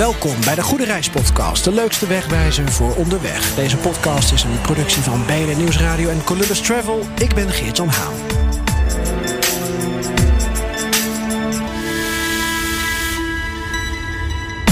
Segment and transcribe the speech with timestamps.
[0.00, 3.54] Welkom bij de Goede Reis Podcast, de leukste wegwijzer voor onderweg.
[3.54, 7.00] Deze podcast is een productie van BNN Nieuwsradio en Columbus Travel.
[7.18, 8.39] Ik ben Geert-Jan Haan.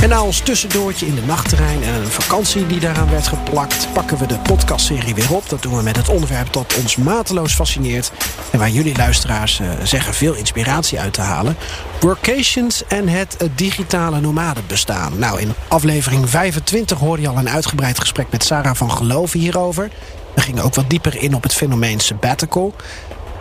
[0.03, 4.19] En na ons tussendoortje in de nachtterrein en een vakantie die daaraan werd geplakt, pakken
[4.19, 5.49] we de podcastserie weer op.
[5.49, 8.13] Dat doen we met het onderwerp dat ons mateloos fascineert
[8.51, 11.57] en waar jullie luisteraars uh, zeggen veel inspiratie uit te halen.
[12.01, 15.19] Workations en het digitale nomadenbestaan.
[15.19, 19.91] Nou, in aflevering 25 hoorde je al een uitgebreid gesprek met Sarah van Geloven hierover.
[20.35, 22.75] We gingen ook wat dieper in op het fenomeen sabbatical.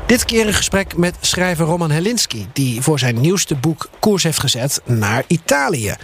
[0.06, 4.40] Dit keer een gesprek met schrijver Roman Helinski, die voor zijn nieuwste boek koers heeft
[4.40, 5.96] gezet naar Italië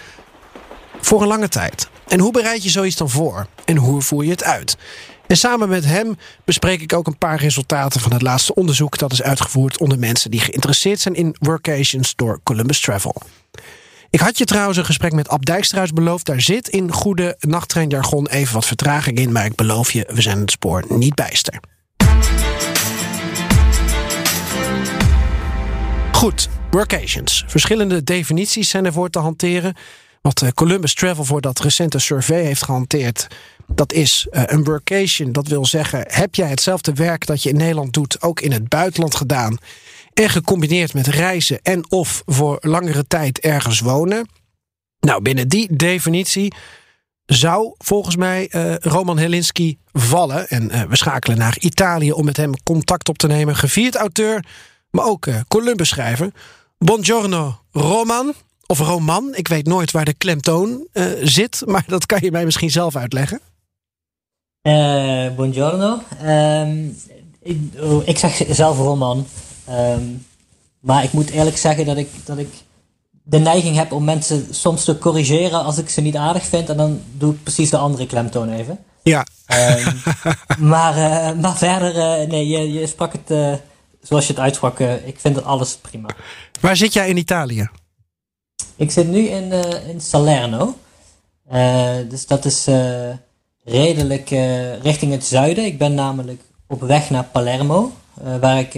[1.06, 1.90] voor een lange tijd.
[2.08, 3.48] En hoe bereid je zoiets dan voor?
[3.66, 4.78] En hoe voer je het uit?
[5.28, 9.12] En samen met hem bespreek ik ook een paar resultaten van het laatste onderzoek dat
[9.12, 13.16] is uitgevoerd onder mensen die geïnteresseerd zijn in workations door Columbus Travel.
[14.10, 16.26] Ik had je trouwens een gesprek met Ab Dijkstruis beloofd.
[16.26, 20.40] Daar zit in goede nachttreinjargon even wat vertraging in, maar ik beloof je, we zijn
[20.40, 21.60] het spoor niet bijster.
[26.12, 27.44] Goed, workations.
[27.48, 29.76] Verschillende definities zijn ervoor te hanteren.
[30.24, 33.28] Wat eh, Columbus Travel voor dat recente survey heeft gehanteerd.
[33.68, 35.32] Dat is uh, een workation.
[35.32, 38.70] Dat wil zeggen, heb jij hetzelfde werk dat je in Nederland doet, ook in het
[38.70, 39.58] buitenland gedaan.
[40.14, 44.30] En gecombineerd met reizen en of voor langere tijd ergens wonen.
[45.00, 46.54] Nou, binnen die definitie
[47.26, 50.50] zou volgens mij uh, Roman Helinski vallen.
[50.50, 53.56] En we schakelen naar Italië om met hem contact op te nemen.
[53.56, 54.46] Gevierd auteur,
[54.90, 56.32] maar ook Columbus schrijver.
[56.78, 58.34] Buongiorno Roman.
[58.66, 59.36] Of roman.
[59.36, 62.96] Ik weet nooit waar de klemtoon uh, zit, maar dat kan je mij misschien zelf
[62.96, 63.40] uitleggen.
[64.62, 66.00] Uh, buongiorno.
[66.26, 66.98] Um,
[67.42, 69.28] ik, oh, ik, zeg zelf roman.
[69.70, 70.26] Um,
[70.80, 72.50] maar ik moet eerlijk zeggen dat ik, dat ik
[73.24, 76.70] de neiging heb om mensen soms te corrigeren als ik ze niet aardig vind.
[76.70, 78.80] En dan doe ik precies de andere klemtoon even.
[79.02, 79.26] Ja.
[79.78, 80.02] Um,
[80.70, 83.60] maar, uh, maar verder, nee, je, je sprak het
[84.02, 84.80] zoals je het uitsprak.
[84.80, 86.10] ik vind het alles prima.
[86.60, 87.70] Waar zit jij in Italië?
[88.76, 90.76] Ik zit nu in, uh, in Salerno.
[91.54, 93.10] Uh, dus dat is uh,
[93.64, 94.30] redelijk
[94.82, 95.66] richting het zuiden.
[95.66, 97.92] Ik ben namelijk op weg naar Palermo,
[98.40, 98.74] waar ik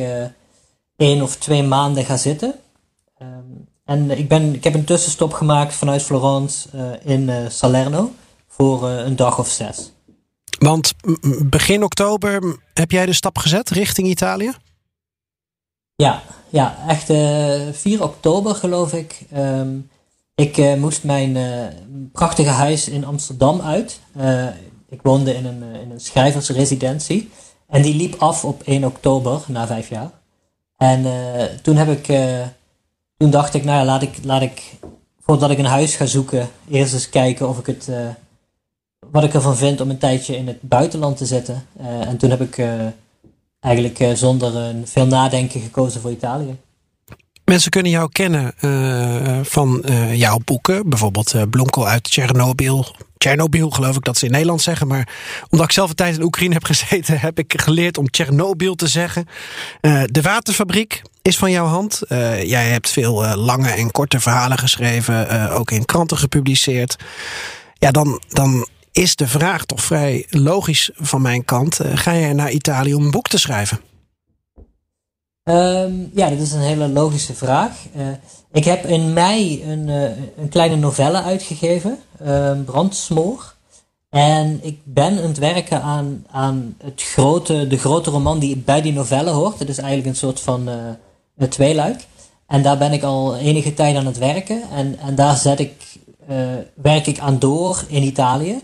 [0.97, 2.53] één of twee maanden ga zitten.
[3.21, 6.69] Um, en ik, ben, ik heb een tussenstop gemaakt vanuit Florence
[7.03, 8.11] in Salerno
[8.47, 9.91] voor een dag of zes.
[10.59, 10.93] Want
[11.45, 14.51] begin oktober heb jij de stap gezet richting Italië?
[15.97, 19.25] Ja, ja echt uh, 4 oktober geloof ik.
[19.37, 19.89] Um,
[20.35, 21.65] ik uh, moest mijn uh,
[22.11, 23.99] prachtige huis in Amsterdam uit.
[24.89, 27.29] Ik woonde in een, in een schrijversresidentie.
[27.67, 30.11] En die liep af op 1 oktober, na vijf jaar.
[30.77, 31.05] En
[31.61, 32.17] toen heb ik,
[33.17, 34.79] toen dacht ik, nou ja, laat ik, laat ik,
[35.19, 37.89] voordat ik een huis ga zoeken, eerst eens kijken of ik het,
[39.11, 41.67] wat ik ervan vind om een tijdje in het buitenland te zitten.
[41.79, 42.57] en toen heb ik
[43.65, 46.55] eigenlijk uh, zonder uh, veel nadenken gekozen voor Italië.
[47.45, 50.89] Mensen kunnen jou kennen uh, van jouw boeken.
[50.89, 52.95] Bijvoorbeeld Blonkel uit Tsjernobyl.
[53.17, 54.87] Tsjernobyl geloof ik dat ze in Nederland zeggen.
[54.87, 55.09] Maar
[55.49, 57.19] omdat ik zelf een tijd in Oekraïne heb gezeten...
[57.27, 59.25] heb ik geleerd om Tsjernobyl te zeggen.
[60.05, 62.01] de Waterfabriek is van jouw hand.
[62.43, 65.49] jij hebt veel lange en korte verhalen geschreven.
[65.51, 66.95] ook in kranten gepubliceerd.
[67.77, 71.79] Ja, dan, dan is de vraag toch vrij logisch van mijn kant.
[71.81, 73.79] Uh, ga jij naar Italië om een boek te schrijven?
[75.43, 77.71] Um, ja, dat is een hele logische vraag.
[77.95, 78.07] Uh,
[78.51, 80.03] ik heb in mei een, uh,
[80.37, 81.99] een kleine novelle uitgegeven,
[82.65, 83.53] Brandsmoor.
[84.09, 88.81] En ik ben aan het werken aan, aan het grote, de grote roman die bij
[88.81, 89.59] die novelle hoort.
[89.59, 90.67] Het is eigenlijk een soort van
[91.37, 92.07] een tweeluik.
[92.47, 94.61] En daar ben ik al enige tijd aan het werken.
[94.71, 95.73] En, en daar zet ik,
[96.73, 98.61] werk ik aan door in Italië.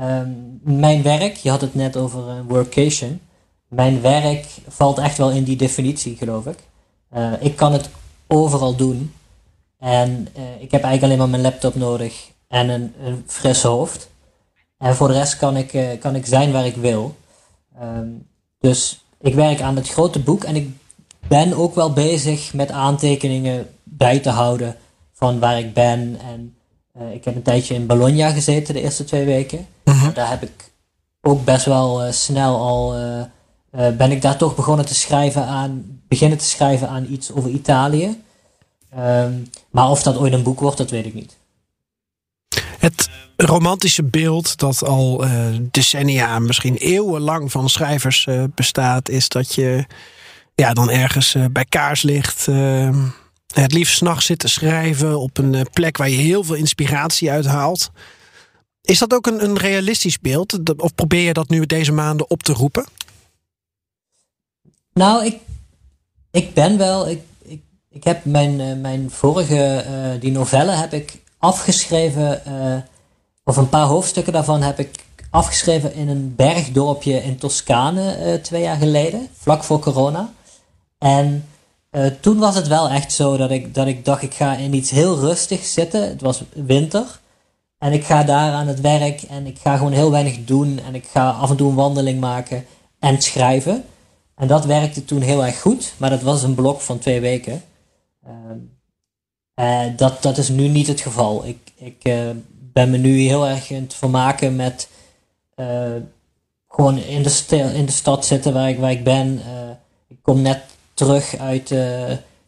[0.00, 3.20] Um, mijn werk, je had het net over een workation.
[3.68, 6.58] Mijn werk valt echt wel in die definitie, geloof ik.
[7.14, 7.90] Uh, ik kan het
[8.26, 9.12] overal doen.
[9.78, 14.10] En uh, ik heb eigenlijk alleen maar mijn laptop nodig en een, een fris hoofd.
[14.78, 17.16] En voor de rest kan ik, kan ik zijn waar ik wil.
[17.82, 18.26] Um,
[18.60, 20.68] dus ik werk aan het grote boek en ik
[21.28, 24.76] ben ook wel bezig met aantekeningen bij te houden
[25.12, 26.55] van waar ik ben en
[27.12, 29.66] ik heb een tijdje in Bologna gezeten de eerste twee weken.
[29.84, 30.12] Mhm.
[30.12, 30.70] Daar heb ik
[31.20, 32.94] ook best wel snel al
[33.96, 38.22] ben ik daar toch begonnen te schrijven aan, beginnen te schrijven aan iets over Italië.
[38.90, 39.32] Ehm,
[39.70, 41.36] maar of dat ooit een boek wordt, dat weet ik niet.
[42.78, 49.54] Het romantische beeld dat al uh, decennia, misschien eeuwenlang van schrijvers uh, bestaat, is dat
[49.54, 49.84] je
[50.54, 52.48] ja, dan ergens uh, bij kaarslicht
[53.62, 57.46] het liefst s'nachts zit te schrijven op een plek waar je heel veel inspiratie uit
[57.46, 57.90] haalt.
[58.80, 60.78] Is dat ook een, een realistisch beeld?
[60.80, 62.86] Of probeer je dat nu deze maanden op te roepen?
[64.92, 65.36] Nou, ik,
[66.30, 67.08] ik ben wel.
[67.08, 67.60] Ik, ik,
[67.90, 69.84] ik heb mijn, mijn vorige,
[70.20, 72.42] die novelle heb ik afgeschreven,
[73.44, 78.76] of een paar hoofdstukken daarvan heb ik afgeschreven in een bergdorpje in Toscane twee jaar
[78.76, 80.32] geleden, vlak voor corona.
[80.98, 81.44] En
[81.90, 84.74] uh, toen was het wel echt zo dat ik, dat ik dacht, ik ga in
[84.74, 86.08] iets heel rustigs zitten.
[86.08, 87.20] Het was winter.
[87.78, 90.80] En ik ga daar aan het werk en ik ga gewoon heel weinig doen.
[90.86, 92.66] En ik ga af en toe een wandeling maken
[92.98, 93.84] en schrijven.
[94.34, 97.62] En dat werkte toen heel erg goed, maar dat was een blok van twee weken.
[99.60, 101.46] Uh, dat, dat is nu niet het geval.
[101.46, 104.88] Ik, ik uh, ben me nu heel erg in het vermaken met
[106.68, 109.40] gewoon in de, in de stad zitten waar ik, waar ik ben.
[110.08, 110.60] ik kom net
[110.96, 111.74] terug uit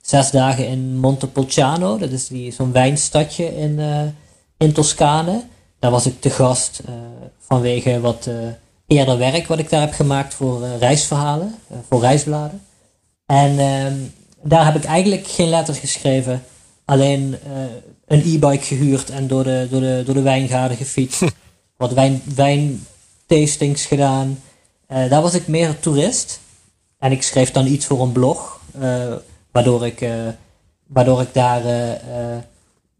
[0.01, 1.99] zes dagen in Montepulciano.
[1.99, 3.81] Dat is die, zo'n wijnstadje in,
[4.57, 5.45] in Toscane.
[5.79, 6.81] Daar was ik te gast
[7.39, 8.29] vanwege wat
[8.87, 11.55] eerder werk wat ik daar heb gemaakt voor reisverhalen,
[11.89, 12.63] voor reisbladen.
[13.27, 13.95] En ehm,
[14.43, 16.43] daar heb ik eigenlijk geen letters geschreven
[16.89, 17.63] alleen uh,
[18.07, 21.23] een e-bike gehuurd en door de, door de, door de wijngaarden gefietst.
[21.77, 24.43] Wat wijn, wijntastings gedaan.
[24.93, 26.41] Uh, daar was ik meer toerist.
[26.99, 28.61] En ik schreef dan iets voor een blog.
[28.81, 29.15] Uh,
[29.53, 30.09] waardoor, ik,
[30.87, 31.67] waardoor ik daar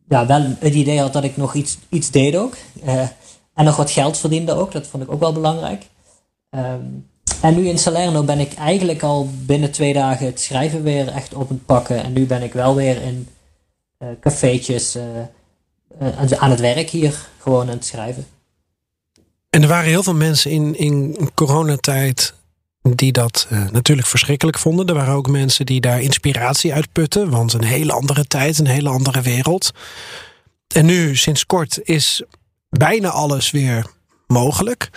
[0.09, 2.57] ja, wel het idee had dat ik nog iets, iets deed ook.
[3.55, 4.73] en nog wat geld verdiende ook.
[4.73, 5.87] Dat vond ik ook wel belangrijk.
[6.51, 7.09] Um,
[7.43, 11.35] en nu in Salerno ben ik eigenlijk al binnen twee dagen het schrijven weer echt
[11.35, 12.03] op het pakken.
[12.03, 13.29] En nu ben ik wel weer in
[14.21, 14.99] cafeetjes
[16.39, 18.27] aan het werk hier gewoon aan het schrijven.
[19.51, 22.35] En er waren heel veel mensen in, in coronatijd
[22.83, 24.87] die dat uh, natuurlijk verschrikkelijk vonden.
[24.87, 28.67] Er waren ook mensen die daar inspiratie uit putten, want een hele andere tijd, een
[28.67, 29.71] hele andere wereld.
[30.75, 32.23] En nu, sinds kort, is
[32.71, 33.87] bijna alles weer
[34.27, 34.91] mogelijk.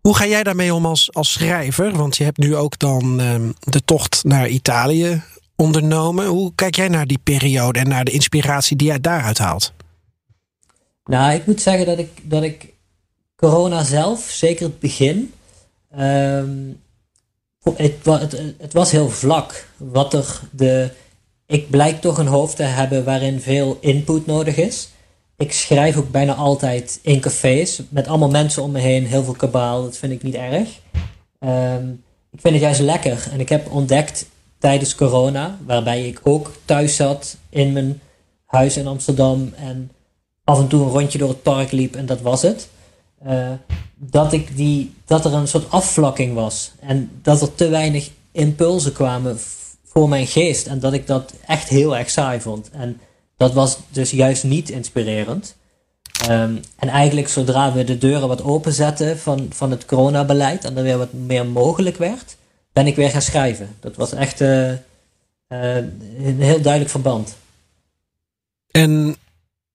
[0.00, 1.96] Hoe ga jij daarmee om als, als schrijver?
[1.96, 5.22] Want je hebt nu ook dan uh, de tocht naar Italië
[5.56, 6.26] ondernomen.
[6.26, 9.72] Hoe kijk jij naar die periode en naar de inspiratie die jij daaruit haalt?
[11.04, 12.74] Nou, ik moet zeggen dat ik, dat ik
[13.36, 15.32] corona zelf, zeker het begin,
[15.98, 16.80] um,
[17.76, 17.94] het,
[18.58, 19.66] het, was heel vlak.
[19.76, 20.90] Wat er de,
[21.46, 24.88] ik blijk toch een hoofd te hebben waarin veel input nodig is.
[25.36, 29.34] Ik schrijf ook bijna altijd in cafés met allemaal mensen om me heen, heel veel
[29.34, 29.82] kabaal.
[29.82, 30.68] Dat vind ik niet erg.
[31.40, 34.26] Um, ik vind het juist lekker en ik heb ontdekt
[34.58, 38.00] tijdens corona, waarbij ik ook thuis zat in mijn
[38.46, 39.90] huis in Amsterdam en
[40.44, 42.68] af en toe een rondje door het park liep en dat was het.
[43.26, 43.50] Uh,
[43.94, 48.92] dat, ik die, dat er een soort afvlakking was en dat er te weinig impulsen
[48.92, 49.38] kwamen
[49.84, 52.70] voor mijn geest en dat ik dat echt heel erg saai vond.
[52.70, 53.00] En
[53.36, 55.56] dat was dus juist niet inspirerend.
[56.30, 60.82] Um, en eigenlijk zodra we de deuren wat openzetten van, van het coronabeleid en er
[60.82, 62.36] weer wat meer mogelijk werd,
[62.72, 63.76] ben ik weer gaan schrijven.
[63.80, 64.76] Dat was echt uh, uh,
[65.48, 67.36] een heel duidelijk verband.
[68.70, 69.16] En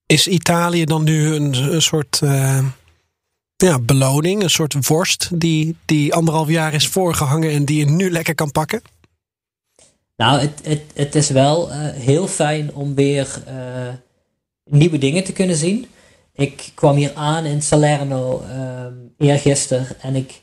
[0.06, 2.20] is Italië dan nu een, een soort
[3.64, 8.10] ja, beloning, een soort worst die, die anderhalf jaar is voorgehangen en die je nu
[8.10, 8.82] lekker kan pakken?
[10.16, 13.42] Nou, het, het, het is wel heel fijn om weer
[14.70, 15.86] nieuwe dingen te kunnen zien.
[16.34, 18.42] Ik kwam hier aan in Salerno
[19.18, 20.42] eergisteren en ik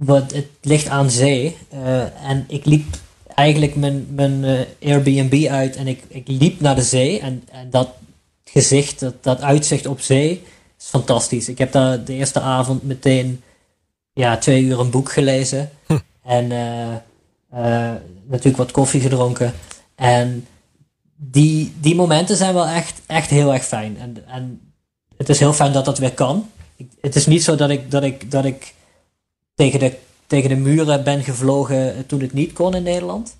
[0.00, 1.56] wat, het ligt aan zee.
[1.74, 2.86] Uh, en ik liep
[3.34, 4.60] eigenlijk mijn, mijn uh,
[4.92, 7.20] Airbnb uit en ik, ik liep naar de zee.
[7.20, 7.88] En, en dat
[8.44, 10.42] gezicht, dat, dat uitzicht op zee,
[10.80, 11.48] is fantastisch.
[11.48, 13.42] Ik heb daar de eerste avond meteen
[14.12, 15.70] ja, twee uur een boek gelezen.
[15.86, 15.98] Hm.
[16.22, 16.44] En
[17.54, 17.94] uh,
[18.26, 19.52] natuurlijk wat koffie gedronken.
[19.94, 20.46] En
[21.16, 23.98] die, die momenten zijn wel echt, echt heel erg fijn.
[23.98, 24.72] En, en
[25.16, 26.50] het is heel fijn dat dat weer kan.
[26.76, 28.74] Ik, het is niet zo dat ik, dat ik, dat ik
[29.54, 33.36] tegen de, tegen de muren ben gevlogen toen het niet kon in Nederland.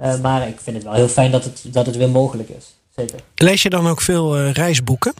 [0.00, 2.74] Uh, maar ik vind het wel heel fijn dat het, dat het weer mogelijk is.
[2.96, 3.20] Zeker.
[3.34, 5.14] Lees je dan ook veel uh, reisboeken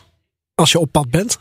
[0.55, 1.39] als je op pad bent?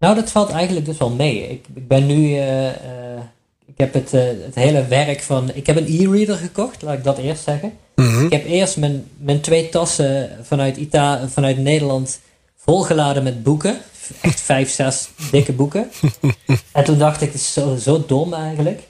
[0.00, 1.50] Nou, dat valt eigenlijk dus wel mee.
[1.50, 2.36] Ik, ik ben nu.
[2.36, 2.66] Uh,
[3.66, 4.10] ik heb het,
[4.44, 5.50] het hele werk van.
[5.54, 7.72] Ik heb een e-reader gekocht, laat ik dat eerst zeggen.
[7.96, 8.24] Mm -hmm.
[8.24, 12.20] Ik heb eerst mijn, mijn twee tassen vanuit, Ita vanuit Nederland
[12.56, 13.78] volgeladen met boeken.
[14.20, 15.90] Echt vijf, zes dikke boeken.
[16.72, 18.80] en toen dacht ik, het is zo, zo dom eigenlijk.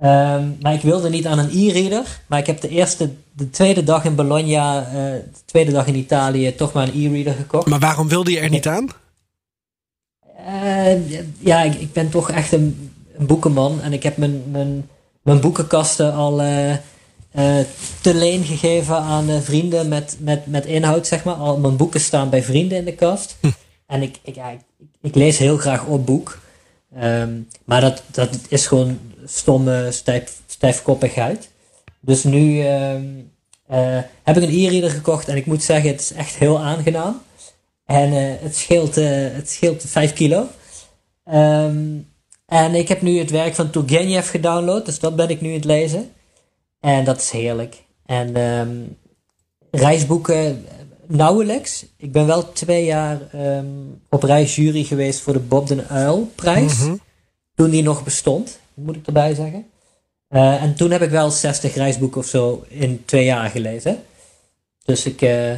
[0.00, 2.20] Ehm, maar ik wilde niet aan een e-reader.
[2.26, 6.54] Maar ik heb de eerste, de tweede dag in Bologna, de tweede dag in Italië,
[6.54, 7.66] toch maar een e-reader gekocht.
[7.66, 8.88] Maar waarom wilde je er niet aan?
[10.46, 13.80] Uh, ja, ik, ik, ben toch echt een, een, boekenman.
[13.82, 14.88] En ik heb mijn, mijn,
[15.22, 16.74] mijn boekenkasten al uh,
[18.00, 21.34] te leen gegeven aan vrienden met, met, met inhoud, zeg maar.
[21.34, 23.36] Al mijn boeken staan bij vrienden in de kast.
[23.40, 23.50] Hm.
[23.86, 24.60] En ik, ik, ja, ik,
[25.00, 26.38] ik, lees heel graag op boek.
[27.02, 31.50] Um, maar dat, dat is gewoon stomme stijf, stijfkoppigheid.
[32.00, 33.04] Dus nu ehm,
[34.22, 37.20] heb ik een e-reader gekocht en ik moet zeggen, het is echt heel aangenaam.
[37.90, 40.46] En uh, het, scheelt, uh, het scheelt 5 kilo.
[41.32, 42.08] Um,
[42.46, 45.54] en ik heb nu het werk van Turgenev gedownload, dus dat ben ik nu aan
[45.54, 46.10] het lezen.
[46.80, 47.84] En dat is heerlijk.
[48.06, 48.96] En um,
[49.70, 50.66] reisboeken
[51.06, 51.86] nauwelijks.
[51.96, 56.78] Ik ben wel twee jaar um, op reisjury geweest voor de Bob den Uil prijs.
[56.78, 57.00] Mm -hmm.
[57.54, 59.66] Toen die nog bestond moet ik erbij zeggen.
[60.28, 64.02] Uh, en toen heb ik wel 60 reisboeken of zo in twee jaar gelezen.
[64.84, 65.52] Dus ik, uh,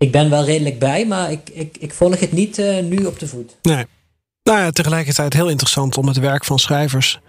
[0.00, 3.18] ik ben wel redelijk bij, maar ik, ik, ik volg het niet uh, nu op
[3.18, 3.56] de voet.
[3.62, 3.86] Nee.
[4.42, 7.20] Nou ja, tegelijkertijd heel interessant om het werk van schrijvers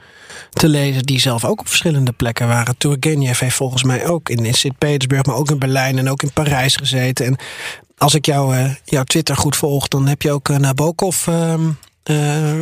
[0.50, 2.78] te lezen die zelf ook op verschillende plekken waren.
[2.78, 6.34] Turgenev heeft volgens mij ook in, in Sint-Petersburg, maar ook in Berlijn en ook in
[6.34, 7.26] Parijs gezeten.
[7.26, 7.38] En
[7.98, 11.72] als ik jou, jouw Twitter goed volg, dan heb je ook Nabokov ehm,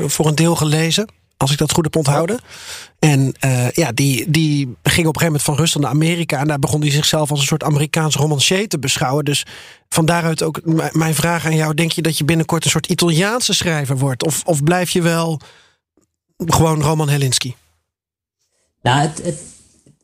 [0.08, 1.08] voor een deel gelezen.
[1.38, 2.40] Als ik dat goed heb onthouden.
[3.00, 6.40] En uh, ja, die, die ging op een gegeven moment van Rusland naar Amerika.
[6.40, 9.26] En daar begon hij zichzelf als een soort Amerikaans romancier te beschouwen.
[9.26, 9.46] Dus
[9.90, 11.74] van daaruit ook mijn vraag aan jou.
[11.74, 14.26] Denk je dat je binnenkort een soort Italiaanse schrijver wordt?
[14.26, 15.40] Of, of blijf je wel
[16.38, 17.56] gewoon Roman Helinski?
[18.82, 19.42] Nou, het,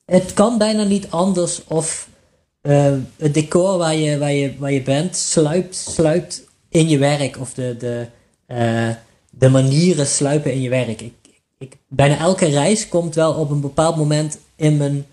[0.06, 2.08] het, kan bijna niet anders of
[2.62, 7.40] uh, het decor waar je, waar, je, waar je bent sluipt, sluipt in je werk.
[7.40, 8.08] Of de, de,
[8.48, 8.96] uh,
[9.30, 11.04] de manieren sluipen in je werk.
[11.58, 15.06] Ik, bijna elke reis komt wel op een bepaald moment in mijn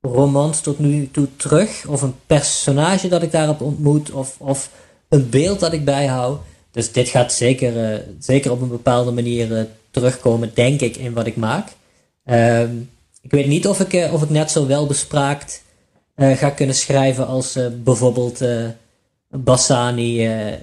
[0.00, 1.86] romans tot nu toe terug.
[1.86, 4.10] Of een personage dat ik daarop ontmoet.
[4.10, 4.70] Of, of
[5.08, 6.40] een beeld dat ik bijhoud.
[6.70, 11.12] Dus dit gaat zeker, uh, zeker op een bepaalde manier uh, terugkomen, denk ik, in
[11.12, 11.68] wat ik maak.
[12.24, 12.62] Uh,
[13.22, 15.62] ik weet niet of ik, uh, of ik net zo wel bespraakt
[16.16, 18.44] ga kunnen schrijven als bijvoorbeeld
[19.28, 20.16] Bassani,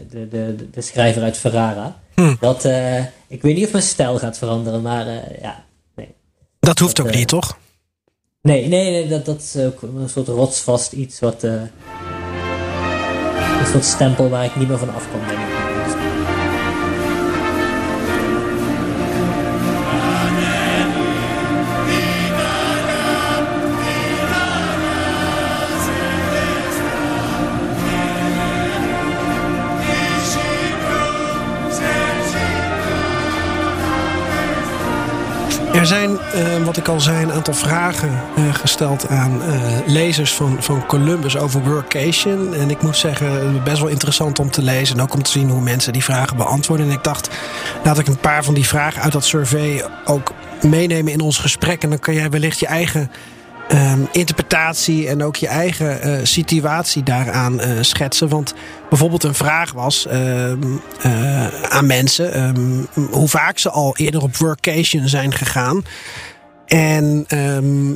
[0.10, 2.00] de, de, de schrijver uit Ferrara.
[2.16, 2.36] Hm.
[2.40, 6.16] Dat, uh, ik weet niet of mijn stijl gaat veranderen, maar uh, ja, nee.
[6.60, 7.58] Dat hoeft dat, ook niet, toch?
[8.42, 11.44] Nee, nee, nee dat, dat is ook een soort rotsvast iets wat.
[11.44, 11.72] een
[13.72, 15.55] soort stempel waar ik niet meer van af kan, denk ik.
[35.76, 40.34] Er zijn, uh, wat ik al zei, een aantal vragen uh, gesteld aan uh, lezers
[40.34, 42.54] van, van Columbus over workation.
[42.54, 44.98] En ik moet zeggen, best wel interessant om te lezen.
[44.98, 46.86] En ook om te zien hoe mensen die vragen beantwoorden.
[46.86, 47.30] En ik dacht,
[47.84, 51.84] laat ik een paar van die vragen uit dat survey ook meenemen in ons gesprek.
[51.84, 53.12] En dan kan jij wellicht je eigen
[53.72, 58.30] um, interpretatie en ook je eigen uh, situatie daaraan uh, schetsen.
[58.30, 58.54] Want
[58.90, 60.52] bijvoorbeeld een vraag was uh,
[61.70, 65.86] aan mensen um, hoe vaak ze al eerder op workation zijn gegaan.
[66.66, 67.26] En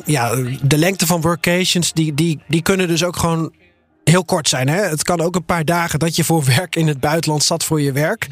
[0.06, 3.54] ja, de lengte van workations die, die, die kunnen dus ook gewoon
[4.04, 4.68] heel kort zijn.
[4.68, 4.82] Hè?
[4.82, 7.82] Het kan ook een paar dagen dat je voor werk in het buitenland zat voor
[7.82, 8.28] je werk.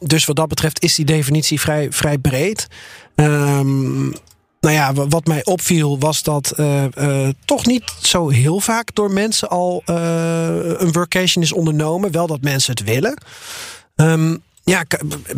[0.00, 2.66] Dus wat dat betreft is die definitie vrij, vrij breed.
[3.14, 4.12] Um,
[4.60, 9.10] nou ja, wat mij opviel was dat uh, uh, toch niet zo heel vaak door
[9.10, 12.12] mensen al uh, een workation is ondernomen.
[12.12, 13.18] Wel dat mensen het willen.
[13.96, 14.84] Um, ja,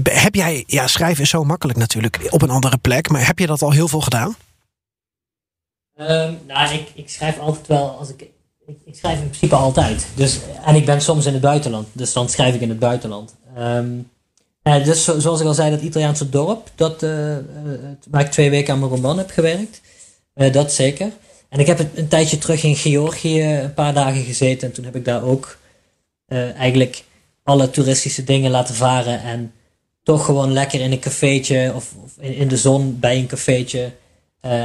[0.02, 3.46] heb jij, ja, schrijven is zo makkelijk natuurlijk op een andere plek, maar heb je
[3.46, 4.36] dat al heel veel gedaan?
[5.96, 8.20] Um, nou, ik, ik schrijf altijd wel als ik,
[8.66, 8.96] ik, ik.
[8.96, 10.06] schrijf in principe altijd.
[10.14, 13.34] Dus, en ik ben soms in het buitenland, dus dan schrijf ik in het buitenland.
[13.58, 14.10] Um,
[14.62, 17.36] uh, dus zoals ik al zei, dat Italiaanse dorp, dat, uh,
[18.10, 19.80] waar ik twee weken aan mijn roman heb gewerkt,
[20.52, 21.12] dat zeker.
[21.48, 24.96] En ik heb een tijdje terug in Georgië een paar dagen gezeten en toen heb
[24.96, 25.58] ik daar ook
[26.56, 27.04] eigenlijk
[27.42, 29.52] alle toeristische dingen laten varen en
[30.02, 33.92] toch gewoon lekker in een cafeetje of, of in, in, de zon bij een cafeetje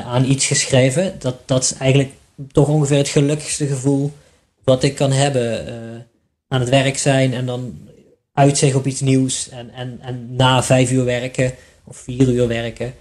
[0.05, 1.15] aan iets geschreven.
[1.19, 2.11] Dat, dat is eigenlijk
[2.51, 4.11] toch ongeveer het gelukkigste gevoel
[4.63, 5.65] wat ik kan hebben
[6.47, 7.77] aan het werk zijn en dan
[8.35, 12.93] uitzicht op iets nieuws en, en, en na vijf uur werken of vier uur werken,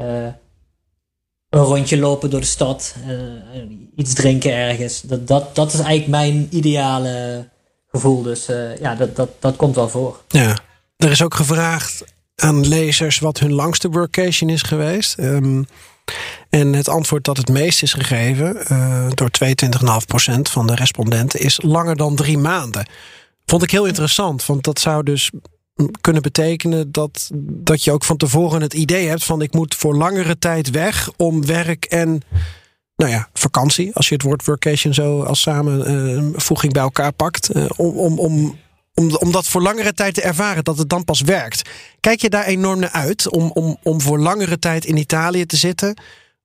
[0.00, 0.26] uh,
[1.48, 3.62] een rondje lopen door de stad, uh,
[3.96, 5.00] iets drinken ergens.
[5.00, 7.48] Dat, dat, dat is eigenlijk mijn ideale
[7.90, 8.22] gevoel.
[8.22, 8.46] Dus
[8.80, 10.22] ja, dat, dat, dat komt wel voor.
[10.28, 10.58] Ja,
[10.96, 12.04] er is ook gevraagd
[12.34, 15.18] aan lezers wat hun langste workation is geweest.
[15.18, 15.66] Um,
[16.50, 19.30] en het antwoord dat het meest is gegeven uh, door
[20.36, 22.86] 22,5% van de respondenten is langer dan drie maanden.
[23.50, 25.30] Vond ik heel interessant, want dat zou dus
[26.00, 29.96] kunnen betekenen dat, dat je ook van tevoren het idee hebt van ik moet voor
[29.96, 32.22] langere tijd weg om werk en
[32.96, 37.66] nou ja, vakantie, als je het woord workation zo als samenvoeging bij elkaar pakt, uh,
[37.76, 38.58] om, om, om
[38.94, 41.70] om, om dat voor langere tijd te ervaren, dat het dan pas werkt.
[42.00, 45.56] Kijk je daar enorm naar uit om, om, om voor langere tijd in Italië te
[45.56, 46.00] zitten,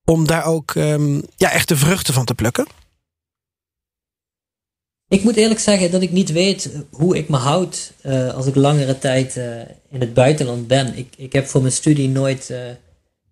[0.06, 2.68] om daar ook um, ja, echt de vruchten van te plukken?
[5.14, 8.56] Ik moet eerlijk zeggen dat ik niet weet hoe ik me houd uh, als ik
[8.56, 10.98] langere tijd uh, in het buitenland ben.
[10.98, 12.54] Ik, ik heb voor mijn studie nooit,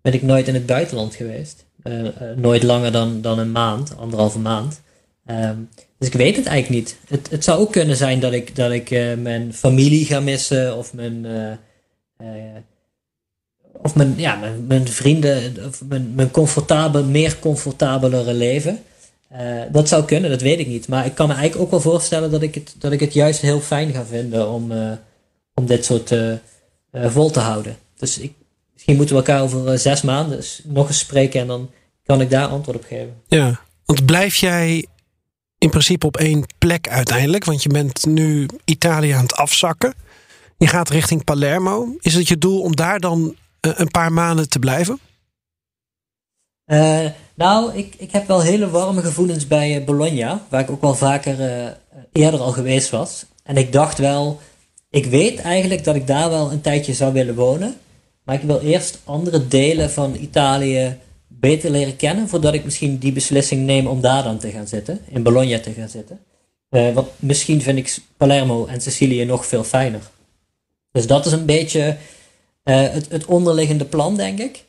[0.02, 1.64] ben ik nooit in het buitenland geweest.
[2.36, 4.80] nooit langer dan, dan een maand, anderhalve maand.
[5.26, 6.96] Um, dus ik weet het eigenlijk niet.
[7.08, 10.94] Het, het zou ook kunnen zijn dat ik, dat ik mijn familie ga missen of
[10.94, 11.26] mijn,
[13.82, 18.82] of mijn, ja, mijn, mijn vrienden, of mijn, mijn comfortabel, meer comfortabelere leven.
[19.72, 20.88] Dat zou kunnen, dat weet ik niet.
[20.88, 23.40] Maar ik kan me eigenlijk ook wel voorstellen dat ik het, dat ik het juist
[23.40, 24.72] heel fijn ga vinden om,
[25.54, 26.14] om dit soort
[26.92, 27.76] vol te houden.
[27.96, 28.32] Dus ik,
[28.72, 31.70] misschien moeten we elkaar over zes maanden nog eens spreken en dan
[32.04, 33.14] kan ik daar antwoord op geven.
[33.26, 34.86] Ja, want blijf jij
[35.62, 37.44] in principe op één plek uiteindelijk.
[37.44, 39.94] Want je bent nu Italië aan het afzakken.
[40.58, 41.96] Je gaat richting Palermo.
[42.00, 44.98] Is het je doel om daar dan eh, een paar maanden te blijven?
[46.66, 50.80] Uh, nou, ik, ik heb wel hele warme gevoelens bij eh, Bologna, waar ik ook
[50.80, 51.68] wel vaker uh,
[52.12, 53.24] eerder al geweest was.
[53.42, 54.40] En ik dacht wel,
[54.90, 57.76] ik weet eigenlijk dat ik daar wel een tijdje zou willen wonen.
[58.24, 63.12] Maar ik wil eerst andere delen van Italië beter leren kennen voordat ik misschien die
[63.12, 66.20] beslissing neem om daar dan te gaan zitten, in Bologna te gaan zitten.
[66.68, 70.00] Want misschien vind ik Palermo en Sicilië nog veel fijner.
[70.92, 71.96] Dus dat is een beetje
[72.62, 74.64] het, het onderliggende plan, denk ik.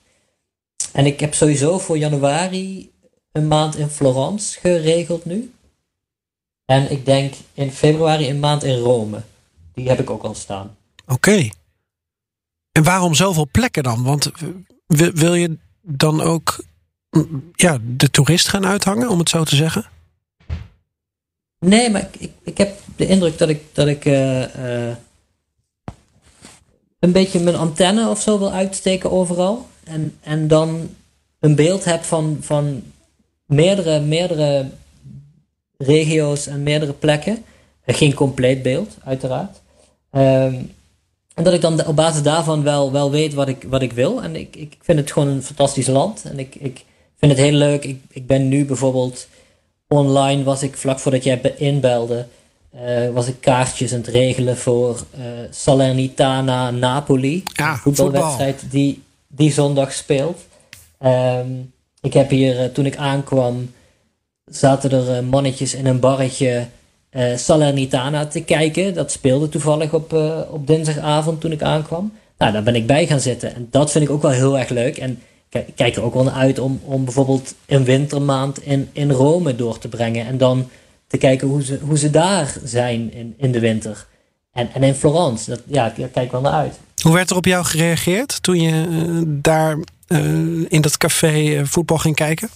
[0.94, 2.92] En ik heb sowieso voor januari
[3.32, 5.54] een maand in Florence geregeld nu.
[6.66, 9.22] En ik denk in februari een maand in Rome.
[9.74, 10.78] Die heb ik ook al staan.
[11.08, 11.50] Oké.
[12.72, 14.04] En waarom zoveel plekken dan?
[14.04, 14.32] Want
[14.88, 16.64] wil je dan ook
[17.10, 19.86] mm, ja, de toerist gaan uithangen, om het zo te zeggen?
[21.60, 24.96] Nee, maar ik, ik, heb de indruk dat ik, dat ik uh, uh,
[27.00, 29.68] een beetje mijn antenne of zo wil uitsteken overal.
[29.84, 30.90] En, en dan
[31.40, 32.84] een beeld heb van, van
[33.46, 34.66] meerdere, meerdere
[35.78, 37.44] regio's en meerdere plekken.
[37.86, 39.62] Geen compleet beeld, uiteraard.
[40.12, 40.72] Um,
[41.34, 44.24] en dat ik dan op basis daarvan wel, wel weet wat ik, wat ik wil.
[44.24, 46.24] En ik, ik vind het gewoon een fantastisch land.
[46.24, 46.86] En ik, ik
[47.18, 47.84] vind het heel leuk.
[47.84, 49.28] Ik, ik ben nu bijvoorbeeld
[49.88, 52.26] online, was ik vlak voordat jij inbelde,
[52.76, 57.44] uh, was ik kaartjes aan het regelen voor uh, Salernitana Napoli.
[57.54, 58.80] Ja, een voetbalwedstrijd voetbal.
[58.80, 59.02] die,
[59.36, 60.40] die zondag speelt.
[61.06, 63.72] Um, ik heb hier, uh, toen ik aankwam,
[64.46, 66.68] zaten er mannetjes in een barretje
[67.12, 68.94] uh, Salernitana te kijken.
[68.94, 70.14] Dat speelde toevallig op,
[70.50, 72.14] op dinsdagavond toen ik aankwam.
[72.38, 73.56] Nou, daar ben ik bij gaan zitten.
[73.56, 74.98] En dat vind ik ook wel heel erg leuk.
[74.98, 79.12] En ik kijk er ook wel naar uit om, om bijvoorbeeld een wintermaand in, in
[79.12, 80.26] Rome door te brengen.
[80.26, 80.70] En dan
[81.08, 84.08] te kijken hoe ze, hoe ze daar zijn in, in de winter.
[84.52, 85.50] En, en in Florence.
[85.50, 86.80] Dat, ja, daar kijk ik wel naar uit.
[87.04, 89.78] Hoe werd er op jou gereageerd toen je uh, daar
[90.68, 92.50] in dat café voetbal ging kijken?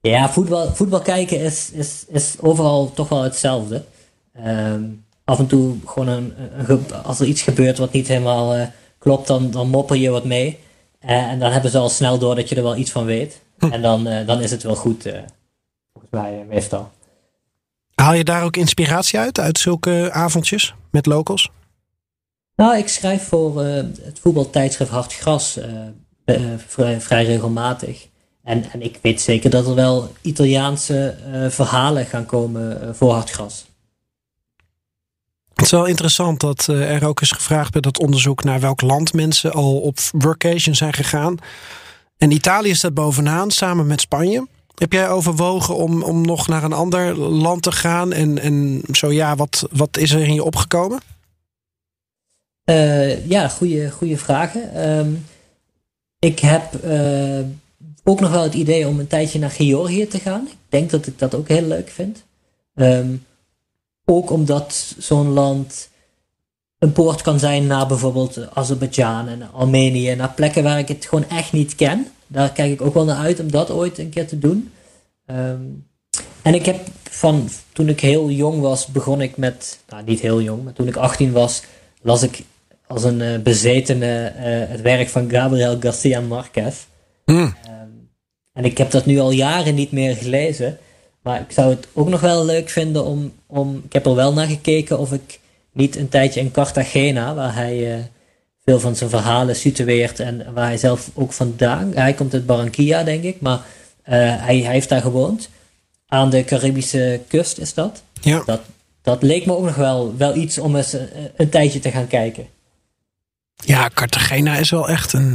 [0.00, 3.84] Ja, voetbal, voetbal kijken is, is, is overal toch wel hetzelfde.
[4.46, 6.34] Um, af en toe gewoon een,
[6.68, 8.66] een, als er iets gebeurt wat niet helemaal uh,
[8.98, 10.58] klopt, dan, dan mopper je wat mee.
[11.04, 13.40] Uh, en dan hebben ze al snel door dat je er wel iets van weet.
[13.58, 13.72] Hm.
[13.72, 15.02] En dan, uh, dan is het wel goed,
[15.92, 16.90] volgens mij meestal.
[17.94, 21.50] Haal je daar ook inspiratie uit, uit zulke avondjes met locals?
[22.56, 25.58] Nou, ik schrijf voor het voetbaltijdschrift Hard Gras
[26.66, 28.08] vrij, vrij regelmatig.
[28.42, 31.14] En, en ik weet zeker dat er wel Italiaanse
[31.50, 33.66] verhalen gaan komen voor Hartgras.
[35.54, 39.12] Het is wel interessant dat er ook is gevraagd bij dat onderzoek naar welk land
[39.12, 41.36] mensen al op workation zijn gegaan.
[42.16, 44.46] En Italië staat bovenaan samen met Spanje.
[44.74, 48.12] Heb jij overwogen om, om nog naar een ander land te gaan?
[48.12, 51.00] En, en zo ja, wat, wat is er in je opgekomen?
[53.28, 54.88] Ja, goede, goede vragen.
[54.88, 55.26] Um,
[56.18, 56.62] ik heb
[58.04, 60.46] ook nog wel het idee om een tijdje naar Georgië te gaan.
[60.46, 62.24] Ik denk dat ik dat ook heel leuk vind.
[62.74, 63.24] Um,
[64.04, 65.88] ook omdat zo'n land
[66.78, 70.14] een poort kan zijn naar bijvoorbeeld Azerbeidzjan en Armenië.
[70.14, 72.06] Naar plekken waar ik het gewoon echt niet ken.
[72.26, 74.72] Daar kijk ik ook wel naar uit om dat ooit een keer te doen.
[75.26, 75.86] Um,
[76.42, 80.42] en ik heb van toen ik heel jong was, begon ik met, nou niet heel
[80.42, 81.62] jong, maar toen ik 18 was,
[82.02, 82.44] las ik
[82.86, 86.76] als een uh, bezetene uh, het werk van Gabriel Garcia Marquez.
[87.24, 87.54] Hmm.
[87.66, 88.08] Um,
[88.52, 90.78] en ik heb dat nu al jaren niet meer gelezen.
[91.22, 94.32] Maar ik zou het ook nog wel leuk vinden om, om ik heb er wel
[94.32, 95.40] naar gekeken of ik
[95.72, 98.04] niet een tijdje in Cartagena, waar hij uh,
[98.64, 103.02] veel van zijn verhalen situeert en waar hij zelf ook vandaan, hij komt uit Barranquilla
[103.02, 103.60] denk ik, maar
[104.02, 105.48] hij, hij heeft daar gewoond.
[106.06, 108.02] Aan de Caribische kust is dat.
[108.20, 108.42] Ja.
[108.46, 108.60] Dat,
[109.02, 112.06] dat leek me ook nog wel, wel iets om eens een, een tijdje te gaan
[112.06, 112.46] kijken.
[113.56, 115.32] Ja, Cartagena is wel echt een.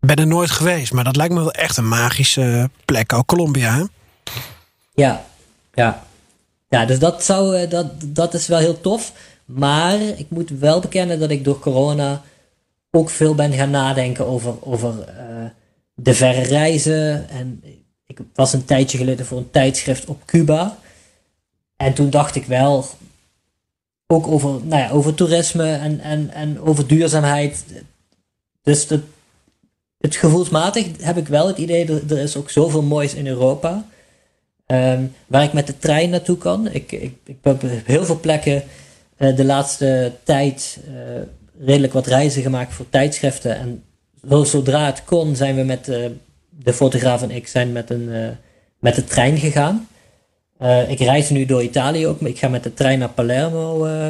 [0.00, 3.12] Ik ben er nooit geweest, maar dat lijkt me wel echt een magische plek.
[3.12, 3.84] Ook Colombia, hè?
[4.94, 5.24] Ja,
[5.74, 6.04] ja.
[6.68, 9.12] Ja, dus dat, zou, dat, dat is wel heel tof.
[9.44, 12.22] Maar ik moet wel bekennen dat ik door corona
[12.90, 15.44] ook veel ben gaan nadenken over, over uh,
[15.94, 17.28] de verre reizen.
[17.28, 17.62] En
[18.06, 20.78] ik was een tijdje geleden voor een tijdschrift op Cuba.
[21.76, 22.86] En toen dacht ik wel,
[24.12, 27.64] ook over, nou ja, over toerisme en, en, en over duurzaamheid.
[28.62, 29.00] Dus de,
[29.98, 33.84] het gevoelsmatig heb ik wel het idee dat er is ook zoveel moois in Europa.
[34.66, 36.68] Um, waar ik met de trein naartoe kan.
[36.70, 38.62] Ik, ik, ik heb heel veel plekken
[39.18, 40.94] uh, de laatste tijd uh,
[41.66, 43.56] redelijk wat reizen gemaakt voor tijdschriften.
[43.56, 43.82] En
[44.28, 46.06] zo, zodra het kon zijn we met uh,
[46.48, 48.36] de fotograaf en ik zijn met, een,
[48.78, 49.88] met de trein gegaan.
[50.62, 53.86] Uh, ik reis nu door Italië ook, maar ik ga met de trein naar Palermo
[53.86, 54.06] uh,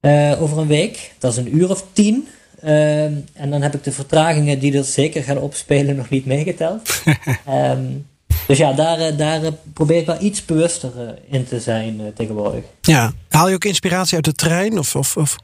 [0.00, 1.12] uh, over een week.
[1.18, 2.28] Dat is een uur of tien.
[2.60, 7.02] en dan heb ik de vertragingen die er zeker gaan opspelen nog niet meegeteld.
[7.48, 8.06] um,
[8.46, 9.40] dus ja, daar, daar
[9.72, 12.64] probeer ik wel iets bewuster in te zijn tegenwoordig.
[12.80, 14.78] Ja, haal je ook inspiratie uit de trein?
[14.78, 15.36] Of, of, of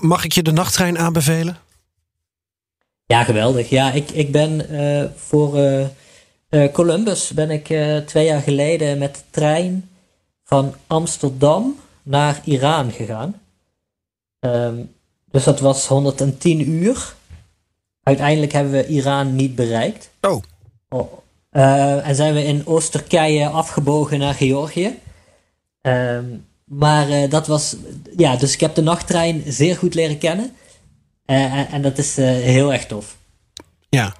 [0.00, 1.56] mag ik je de nachttrein aanbevelen?
[3.06, 3.68] Ja, geweldig.
[3.68, 4.66] Ja, ik, ik ben
[5.16, 5.86] voor uh,
[6.72, 9.90] Columbus ben ik uh, twee jaar geleden met de trein
[10.44, 13.40] van Amsterdam naar Iran gegaan.
[14.40, 14.94] Um,
[15.30, 17.14] dus dat was 110 uur.
[18.02, 20.10] Uiteindelijk hebben we Iran niet bereikt.
[20.20, 20.42] Oh.
[20.88, 21.12] oh.
[21.52, 24.98] Uh, en zijn we in Oost-Turkije afgebogen naar Georgië.
[25.82, 27.76] Um, maar dat was,
[28.16, 30.56] ja, dus ik heb de nachttrein zeer goed leren kennen.
[31.24, 33.16] En, en dat is heel erg tof.
[33.88, 34.14] Ja,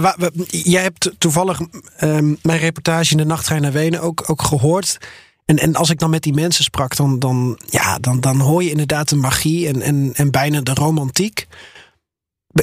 [0.00, 1.60] ja, jij hebt toevallig
[2.00, 4.98] um, mijn reportage in de nachttrein naar Wenen ook, ook gehoord.
[5.44, 8.62] En, en als ik dan met die mensen sprak, dan, dan, ja, dan, dan hoor
[8.62, 11.46] je inderdaad de magie en, en, en bijna de romantiek.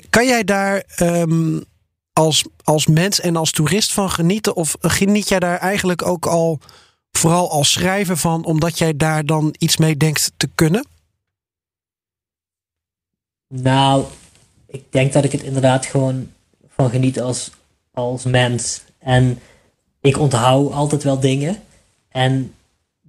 [0.09, 1.63] Kan jij daar um,
[2.13, 4.55] als, als mens en als toerist van genieten?
[4.55, 6.59] Of geniet jij daar eigenlijk ook al
[7.11, 10.87] vooral als schrijver van, omdat jij daar dan iets mee denkt te kunnen?
[13.47, 14.05] Nou,
[14.67, 16.31] ik denk dat ik het inderdaad gewoon
[16.79, 17.51] van geniet als,
[17.93, 18.81] als mens.
[18.99, 19.39] En
[20.01, 21.57] ik onthoud altijd wel dingen.
[22.09, 22.53] En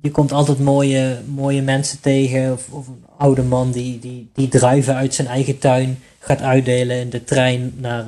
[0.00, 2.52] je komt altijd mooie, mooie mensen tegen.
[2.52, 7.00] Of, of een oude man die, die, die druiven uit zijn eigen tuin gaat uitdelen
[7.00, 8.04] in de trein naar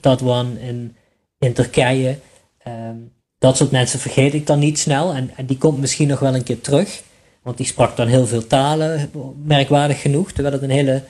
[0.00, 0.96] Tatwan in,
[1.38, 2.18] in Turkije.
[2.68, 5.12] Um, dat soort mensen vergeet ik dan niet snel.
[5.12, 7.02] En, en die komt misschien nog wel een keer terug.
[7.42, 9.10] Want die sprak dan heel veel talen,
[9.44, 10.32] merkwaardig genoeg.
[10.32, 11.02] Terwijl het een hele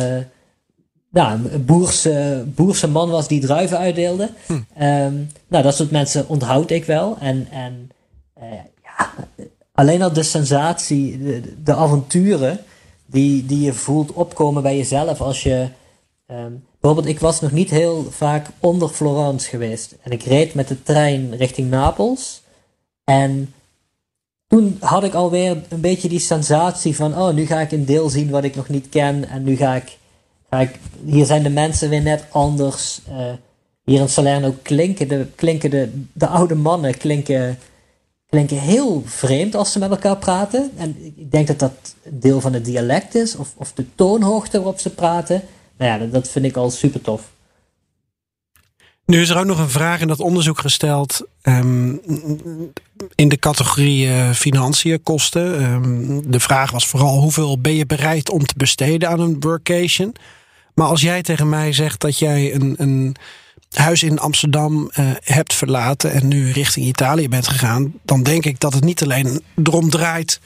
[0.00, 0.16] uh,
[1.12, 4.30] ja, een boerse, boerse man was die druiven uitdeelde.
[4.46, 4.52] Hm.
[4.52, 7.16] Um, nou, dat soort mensen onthoud ik wel.
[7.20, 7.90] En, en
[8.42, 8.44] uh,
[8.82, 9.14] ja,
[9.72, 12.58] alleen al de sensatie, de, de, avonturen
[13.06, 15.68] die, die je voelt opkomen bij jezelf als je.
[16.30, 19.96] Um, bijvoorbeeld, ik was nog niet heel vaak onder Florence geweest.
[20.02, 22.42] En ik reed met de trein richting Napels.
[23.04, 23.54] En
[24.46, 28.08] toen had ik alweer een beetje die sensatie van: oh, nu ga ik een deel
[28.08, 29.28] zien wat ik nog niet ken.
[29.28, 29.97] En nu ga ik
[31.04, 33.00] Hier zijn de mensen weer net anders.
[33.08, 33.32] Uh,
[33.84, 37.58] hier in Salerno klinken, de, klinken de, de oude mannen klinken,
[38.28, 40.70] klinken heel vreemd als ze met elkaar praten.
[40.76, 44.78] En ik denk dat dat deel van het dialect is, of, of de toonhoogte waarop
[44.78, 45.42] ze praten.
[45.78, 47.22] Nou ja, dat, vind ik al super tof.
[49.04, 52.00] Nu is er ook nog een vraag in dat onderzoek gesteld um,
[53.14, 55.62] in de categorie uh, financiën, kosten.
[55.62, 60.14] Um, de vraag was vooral hoeveel ben je bereid om te besteden aan een workation?
[60.78, 63.16] Maar als jij tegen mij zegt dat jij een, een
[63.70, 68.60] huis in Amsterdam uh, hebt verlaten en nu richting Italië bent gegaan, dan denk ik
[68.60, 70.40] dat het niet alleen erom draait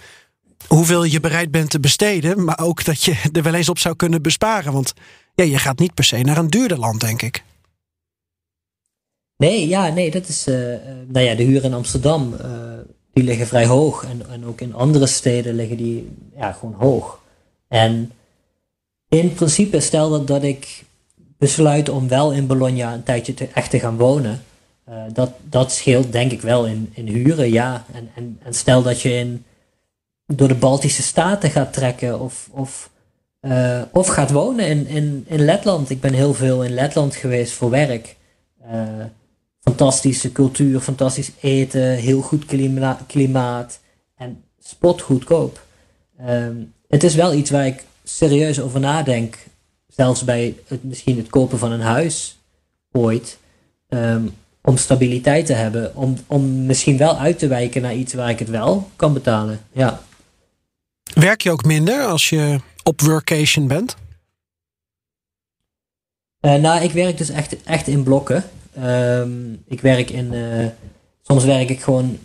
[0.67, 3.97] hoeveel je bereid bent te besteden, maar ook dat je er wel eens op zou
[3.97, 4.73] kunnen besparen.
[4.73, 4.95] Want
[5.35, 7.45] ja, je gaat niet per se naar een duurder land, denk ik.
[9.37, 10.49] Nee, ja, nee, dat is.
[10.49, 10.55] Uh,
[11.07, 12.37] nou ja, de huur in Amsterdam,
[13.13, 14.05] die liggen vrij hoog.
[14.05, 17.21] En, en ook in andere steden liggen die ja, gewoon hoog.
[17.69, 18.13] En
[19.13, 20.85] in principe, stel dat, dat ik
[21.39, 24.43] besluit om wel in Bologna een tijdje te, echt te gaan wonen,
[25.13, 27.85] dat, dat scheelt denk ik wel in, in huren, ja.
[27.93, 29.45] En, en, stel dat je in,
[30.27, 32.91] door de Baltische Staten gaat trekken of, of,
[33.93, 35.91] of gaat wonen in, in, Letland.
[35.91, 38.17] Ik ben heel veel in Letland geweest voor werk
[39.63, 43.81] fantastische cultuur, fantastisch eten, heel goed klima klimaat
[44.17, 45.61] en spotgoedkoop.
[46.29, 49.39] Um, het is wel iets waar ik serieus over nadenk,
[49.87, 52.37] zelfs bij het, misschien het kopen van een huis
[52.93, 53.39] ooit,
[53.89, 58.31] um, om stabiliteit te hebben, om, om misschien wel uit te wijken naar iets waar
[58.31, 59.61] ik het wel kan betalen.
[59.73, 60.03] Ja.
[61.15, 63.97] Werk je ook minder als je op workation bent?
[66.41, 68.45] Uh, nou, ik werk dus echt, echt in blokken.
[68.79, 70.33] Um, ik werk in.
[70.33, 70.67] Uh,
[71.23, 72.19] soms werk ik gewoon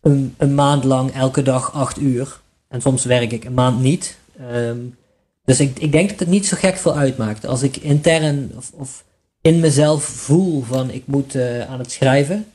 [0.00, 2.40] een, een, maand lang elke dag acht uur.
[2.68, 4.18] En soms werk ik een maand niet.
[4.40, 4.96] Um,
[5.44, 7.46] dus ik, ik denk dat het niet zo gek veel uitmaakt.
[7.46, 9.04] Als ik intern of, of
[9.40, 12.46] in mezelf voel van ik moet uh, aan het schrijven,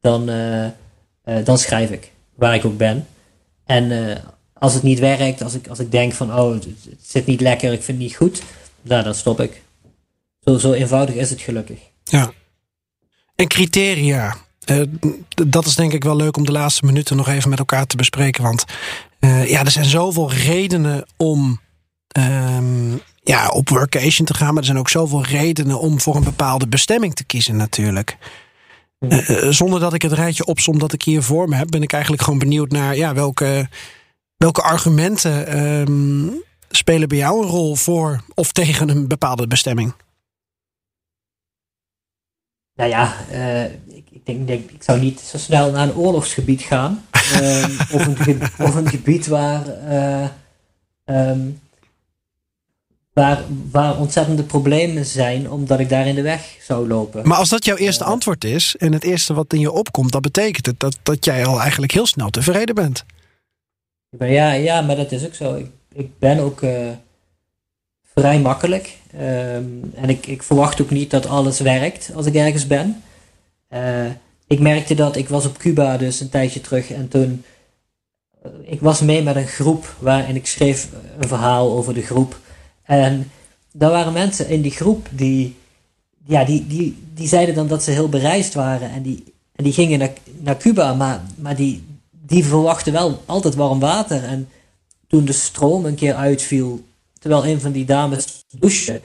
[0.00, 0.66] dan, uh,
[1.44, 2.12] dan schrijf ik.
[2.34, 3.06] Waar ik ook ben.
[3.64, 4.18] En
[4.52, 6.66] als het niet werkt, als ik, als ik denk van oh, het,
[7.02, 8.42] zit niet lekker, ik vind het niet goed,
[8.82, 9.62] nou, dan stop ik.
[10.44, 11.78] Zo, zo eenvoudig is het gelukkig.
[12.04, 12.32] Ja,
[13.34, 14.36] en criteria.
[15.46, 17.96] Dat is denk ik wel leuk om de laatste minuten nog even met elkaar te
[17.96, 18.42] bespreken.
[18.42, 18.64] Want
[19.20, 21.60] uh, ja, er zijn zoveel redenen om
[22.18, 24.48] uh, ja, op workation te gaan.
[24.48, 28.18] Maar er zijn ook zoveel redenen om voor een bepaalde bestemming te kiezen natuurlijk.
[28.98, 31.92] Uh, zonder dat ik het rijtje opsom dat ik hier voor me heb, ben ik
[31.92, 33.68] eigenlijk gewoon benieuwd naar ja, welke,
[34.36, 36.28] welke argumenten ehm,
[36.70, 39.94] spelen bij jou een rol voor of tegen een bepaalde bestemming.
[42.74, 46.62] Nou ja, uh, ik, ik, denk, denk, ik zou niet zo snel naar een oorlogsgebied
[46.62, 47.05] gaan.
[47.34, 50.28] Um, of, een of, een gebied waar, uh,
[51.30, 51.60] um,
[53.12, 57.28] waar, waar ontzettende problemen zijn, omdat ik daar in de weg zou lopen.
[57.28, 60.12] Maar als dat jouw eerste uh, antwoord is en het eerste wat in je opkomt,
[60.12, 63.04] dan betekent het dat, dat jij al eigenlijk heel snel tevreden bent.
[64.18, 65.54] Ja, ja, maar dat is ook zo.
[65.54, 66.62] Ik, ik ben ook
[68.14, 68.96] vrij makkelijk.
[69.14, 73.02] Um, en ik, ik verwacht ook niet dat alles werkt als ik ergens ben.
[73.74, 74.06] Uh,
[74.46, 77.44] ik merkte dat, ik was op Cuba dus een tijdje terug en toen,
[78.46, 82.40] uh, ik was mee met een groep waarin ik schreef een verhaal over de groep.
[82.82, 83.30] En
[83.72, 85.56] daar waren mensen in die groep die,
[86.26, 89.72] ja, die, die, die zeiden dan dat ze heel bereisd waren en die, en die
[89.72, 94.24] gingen naar, naar Cuba, maar, maar die, die verwachten wel altijd warm water.
[94.24, 94.48] En
[95.06, 96.84] toen de stroom een keer uitviel,
[97.26, 99.00] Terwijl een van die dames douche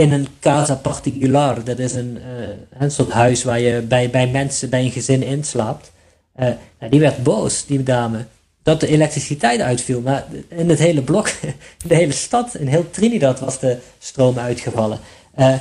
[0.00, 1.64] in een casa particular.
[1.64, 5.22] Dat is een, uh, een soort huis waar je bij, bij mensen, bij een gezin
[5.22, 5.92] inslaapt.
[6.36, 6.46] Uh,
[6.78, 8.24] nou, die werd boos, die dame.
[8.62, 10.00] Dat de elektriciteit uitviel.
[10.00, 11.28] Maar in het hele blok,
[11.82, 14.98] in de hele stad, in heel Trinidad was de stroom uitgevallen.
[15.38, 15.54] Uh,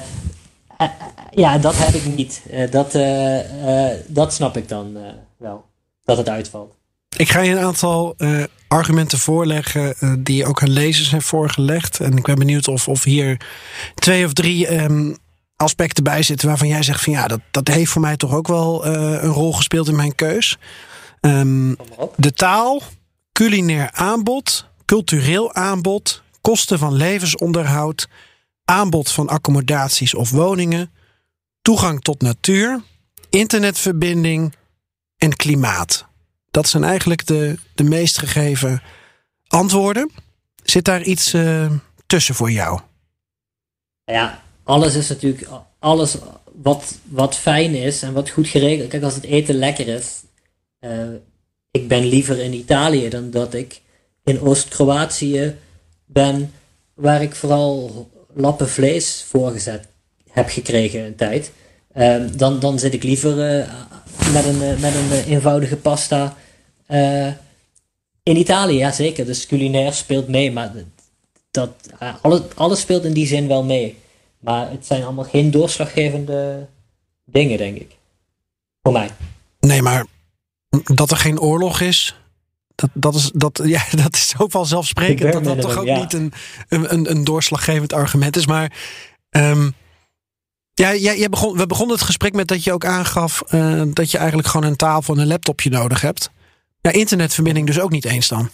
[1.32, 2.42] ja, dat heb ik niet.
[2.72, 2.98] dat,
[4.08, 4.98] dat snap ik dan
[5.38, 5.64] wel.
[6.04, 6.79] Dat het uitvalt.
[7.20, 12.00] Ik ga je een aantal uh, argumenten voorleggen uh, die ook aan lezers zijn voorgelegd.
[12.00, 13.42] En ik ben benieuwd of, of hier
[13.96, 15.18] twee of drie um,
[15.56, 18.48] aspecten bij zitten waarvan jij zegt van ja, dat, dat heeft voor mij toch ook
[18.48, 20.58] wel uh, een rol gespeeld in mijn keus.
[21.22, 21.76] Um,
[22.16, 22.82] de taal,
[23.32, 28.08] culinair aanbod, cultureel aanbod, kosten van levensonderhoud,
[28.66, 30.92] aanbod van accommodaties of woningen,
[31.62, 32.82] toegang tot natuur,
[33.30, 34.56] internetverbinding
[35.18, 36.09] en klimaat.
[36.52, 38.82] Dat zijn eigenlijk de, de meest gegeven
[39.48, 40.12] antwoorden.
[40.64, 41.72] Zit daar iets uh,
[42.06, 42.80] tussen voor jou?
[44.04, 45.48] Ja, alles is natuurlijk.
[45.80, 46.18] Alles
[46.54, 48.90] wat, wat fijn is en wat goed geregeld.
[48.90, 50.24] Kijk, als het eten lekker is.
[50.80, 51.08] Uh,
[51.72, 53.82] ik ben liever in Italië dan dat ik
[54.24, 55.56] in Oost-Kroatië
[56.06, 56.54] ben.
[56.94, 59.88] Waar ik vooral lappen vlees voorgezet
[60.30, 61.52] heb gekregen een tijd.
[61.96, 63.68] Uh, dan, dan zit ik liever uh,
[64.34, 66.36] met een, eh, met een eh, eenvoudige pasta.
[68.24, 69.26] In Italië, ja zeker.
[69.26, 70.52] Dus culinair speelt mee.
[70.52, 70.72] Maar
[71.52, 71.70] dat,
[72.22, 73.98] alles, alles speelt in die zin wel mee.
[74.40, 76.68] Maar het zijn allemaal geen doorslaggevende
[77.26, 77.96] dingen, denk ik.
[78.82, 79.10] Voor mij.
[79.60, 80.06] Nee, maar
[80.84, 82.16] dat er geen oorlog is,
[82.76, 86.00] dat, dat, is, dat, ja, dat is zo vanzelfsprekend dat dat toch ook ja.
[86.00, 86.34] niet een,
[86.68, 88.48] een, een doorslaggevend argument is.
[88.48, 88.72] Maar
[89.30, 89.74] um,
[90.80, 94.18] ja, jij, begon, we begonnen het gesprek met dat je ook aangaf uh, dat je
[94.18, 96.30] eigenlijk gewoon een tafel en een laptopje nodig hebt.
[96.82, 98.50] Ja, internetverbinding dus ook niet eens dan?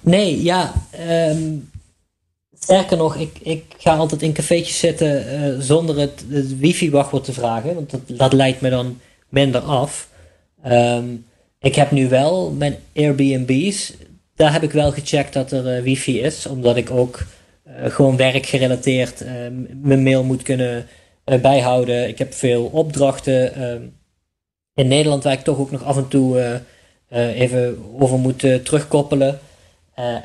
[0.00, 0.72] Nee, ja.
[1.30, 1.70] Um,
[2.60, 6.24] sterker nog, ik, ik ga altijd in cafeetjes zitten uh, zonder het,
[6.58, 7.74] wifi-wachtwoord te vragen.
[7.74, 10.08] Want dat, leidt me dan minder af.
[10.66, 11.26] Um,
[11.60, 13.92] ik heb nu wel mijn Airbnb's.
[14.36, 16.46] Daar heb ik wel gecheckt dat er uh, wifi is.
[16.46, 17.26] Omdat ik ook
[17.82, 19.28] gewoon werkgerelateerd uh,
[19.82, 20.86] mijn mail moet kunnen
[21.24, 22.08] bijhouden.
[22.08, 23.82] Ik heb veel opdrachten ehm,
[24.74, 26.60] in Nederland waar ik toch ook nog af en toe
[27.10, 29.38] even over moet terugkoppelen.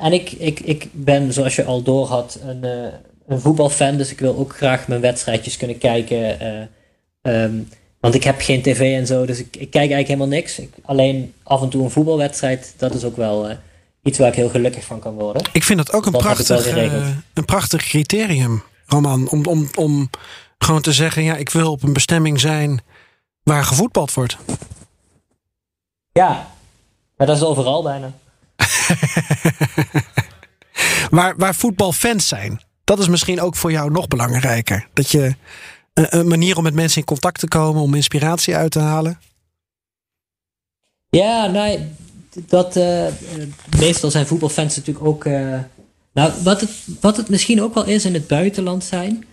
[0.00, 2.64] en ik, ik, ik ben, zoals je al door had, een,
[3.26, 3.96] een voetbalfan.
[3.96, 6.38] Dus ik wil ook graag mijn wedstrijdjes kunnen kijken.
[7.22, 7.54] Ehm,
[8.00, 10.58] want ik heb geen tv en zo, dus ik, kijk eigenlijk helemaal niks.
[10.58, 13.48] Ik, alleen af en toe een voetbalwedstrijd, dat is ook wel
[14.04, 15.42] iets waar ik heel gelukkig van kan worden.
[15.52, 19.28] Ik vind dat ook een, prachtig, uh, een prachtig criterium, Roman.
[19.28, 20.10] Om, om, om
[20.58, 22.80] gewoon te zeggen, ja, ik wil op een bestemming zijn
[23.42, 24.36] waar gevoetbald wordt.
[26.12, 26.50] Ja,
[27.16, 28.12] maar dat is overal bijna.
[31.10, 32.62] waar, waar voetbalfans zijn.
[32.84, 34.88] Dat is misschien ook voor jou nog belangrijker.
[34.92, 35.34] Dat je
[35.94, 39.20] een manier om met mensen in contact te komen, om inspiratie uit te halen?
[41.08, 41.78] Ja, nou,
[42.46, 43.06] dat, uh,
[43.78, 45.24] meestal zijn voetbalfans natuurlijk ook.
[45.24, 45.58] Uh,
[46.12, 46.70] nou, wat het,
[47.00, 49.24] wat het misschien ook wel is in het buitenland zijn.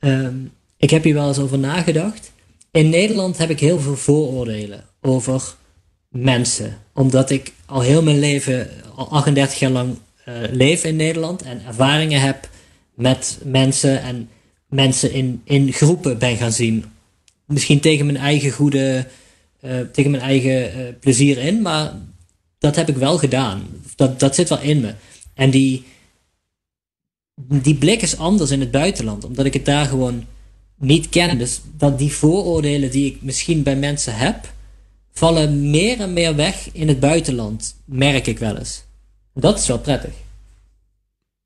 [0.00, 0.28] Uh,
[0.76, 2.32] ik heb hier wel eens over nagedacht.
[2.70, 5.54] In Nederland heb ik heel veel vooroordelen over
[6.08, 6.78] mensen.
[6.94, 9.98] Omdat ik al heel mijn leven, al 38 jaar lang
[10.50, 12.48] leef in Nederland en ervaringen heb
[12.94, 14.28] met mensen en
[14.68, 16.84] mensen in, in groepen ben gaan zien.
[17.46, 19.06] Misschien tegen mijn eigen goede,
[19.92, 21.92] tegen mijn eigen plezier in, maar
[22.66, 23.66] dat heb ik wel gedaan.
[23.96, 24.94] Dat, dat zit wel in me.
[25.34, 25.84] En die,
[27.36, 30.26] die blik is anders in het buitenland, omdat ik het daar gewoon
[30.76, 31.38] niet ken.
[31.38, 34.52] Dus dat die vooroordelen die ik misschien bij mensen heb,
[35.12, 38.84] vallen meer en meer weg in het buitenland, merk ik wel eens.
[39.34, 40.14] Dat is wel prettig.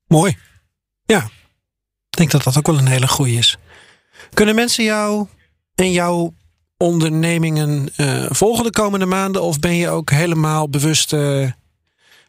[0.07, 0.37] Mooi.
[1.05, 1.23] Ja,
[2.09, 3.57] ik denk dat dat ook wel een hele goeie is.
[4.33, 5.27] Kunnen mensen jou
[5.75, 6.33] en jouw
[6.81, 9.41] ondernemingen uh, volgen de komende maanden?
[9.41, 11.51] Of ben je ook helemaal bewust uh,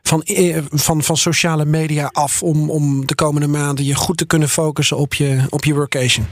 [0.02, 4.26] van, uh, van, van sociale media af om, om de komende maanden je goed te
[4.26, 6.26] kunnen focussen op je, op je workation?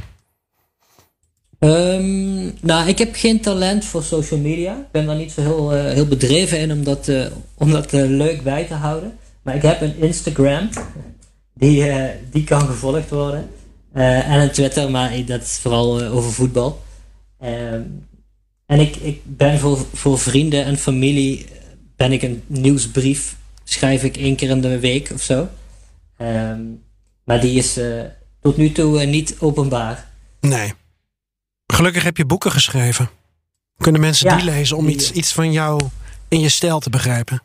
[1.58, 4.72] Um, nou, ik heb geen talent voor social media.
[4.76, 7.10] Ik ben daar niet zo heel, heel bedreven in om dat,
[7.54, 9.18] om dat leuk bij te houden.
[9.42, 10.68] Maar ik heb een Instagram
[11.54, 11.92] die,
[12.30, 13.48] die kan gevolgd worden.
[13.92, 16.80] En een Twitter, maar dat is vooral over voetbal.
[17.40, 17.82] Ehm,
[18.70, 21.46] en ik, ik ben voor, voor vrienden en familie
[21.96, 25.48] ben ik een nieuwsbrief schrijf ik één keer in de week of zo.
[26.18, 26.82] Um,
[27.24, 27.78] maar die is
[28.40, 30.10] tot nu toe niet openbaar.
[30.40, 30.72] Nee.
[31.66, 33.10] Gelukkig heb je boeken geschreven.
[33.76, 35.80] Kunnen mensen ja, die lezen om iets, iets van jou
[36.28, 37.42] in je stijl te begrijpen?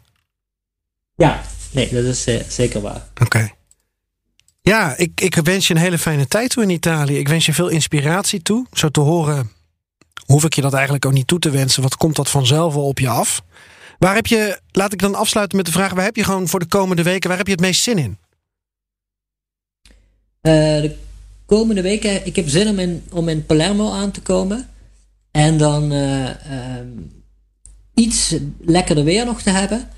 [1.16, 3.08] Ja, nee, dat is zeker waar.
[3.22, 3.50] Oké.
[4.62, 7.18] Ja, ik, ik wens je een hele fijne tijd toe in Italië.
[7.18, 8.66] Ik wens je veel inspiratie toe.
[8.72, 9.55] Zo te horen
[10.26, 11.82] hoef ik je dat eigenlijk ook niet toe te wensen.
[11.82, 13.44] Wat komt dat vanzelf wel op je af?
[14.00, 16.60] Waar heb je, laat ik dan afsluiten met de vraag: waar heb je gewoon voor
[16.60, 18.18] de komende weken, waar heb je het meest zin in?
[20.42, 20.96] Uh, de
[21.46, 24.70] komende weken, ik heb zin om in, om in Palermo aan te komen.
[25.32, 26.32] En dan uh, uh,
[27.94, 29.90] iets lekkerder weer nog te hebben.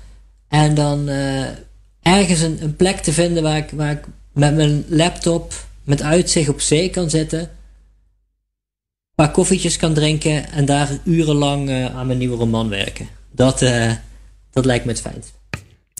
[0.48, 1.44] En dan uh,
[2.02, 6.48] ergens een, een, plek te vinden waar ik, waar ik met mijn laptop met uitzicht
[6.48, 7.50] op zee kan zitten.
[9.18, 13.08] Een paar koffietjes kan drinken en daar urenlang uh, aan mijn nieuwe roman werken.
[13.32, 13.92] Dat, uh,
[14.50, 15.32] dat lijkt me het fijnst.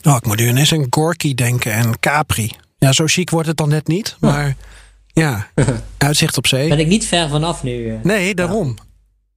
[0.03, 2.53] Oh, ik moet nu ineens aan Gorky denken en Capri.
[2.79, 4.57] Ja, zo chic wordt het dan net niet, maar
[5.07, 5.47] ja,
[5.99, 6.69] uitzicht op zee.
[6.69, 7.93] Ben ik niet ver vanaf nu.
[7.93, 8.77] Uh, nee, daarom.